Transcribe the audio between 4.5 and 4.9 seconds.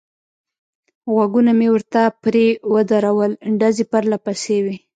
وې.